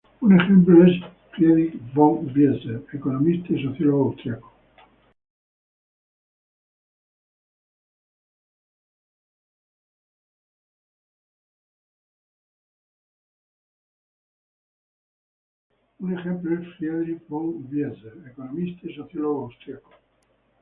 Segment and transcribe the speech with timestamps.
[0.23, 0.93] Un ejemplo es
[1.31, 4.51] Friedrich von Wieser, economista y sociólogo austriaco.